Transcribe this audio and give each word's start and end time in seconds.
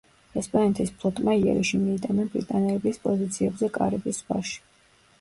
ესპანეთის 0.39 0.93
ფლოტმა 1.03 1.35
იერიში 1.41 1.83
მიიტანა 1.83 2.27
ბრიტანელების 2.33 3.01
პოზიციებზე 3.07 3.73
კარიბის 3.81 4.23
ზღვაში. 4.27 4.63